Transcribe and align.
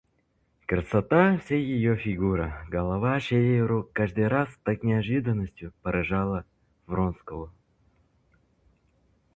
Красота 0.65 1.37
всей 1.37 1.63
ее 1.63 1.95
фигуры, 1.95 2.55
головы, 2.69 3.19
шеи, 3.19 3.59
рук 3.59 3.91
каждый 3.93 4.27
раз, 4.29 4.49
как 4.63 4.81
неожиданностью, 4.81 5.73
поражала 5.83 6.43
Вронского. 6.87 7.53